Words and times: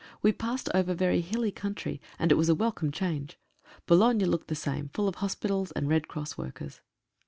We 0.23 0.31
passed 0.31 0.67
over 0.73 0.95
very 0.95 1.21
hilly 1.21 1.51
country, 1.51 2.01
and 2.17 2.31
it 2.31 2.35
was 2.35 2.49
a 2.49 2.55
welcome 2.55 2.91
change. 2.91 3.37
Boulogne 3.85 4.17
looked 4.25 4.47
the 4.47 4.55
same— 4.55 4.89
full 4.95 5.07
of 5.07 5.13
hospitals 5.21 5.71
and 5.73 5.87
Red 5.87 6.07
Cross 6.07 6.39
workers. 6.39 6.81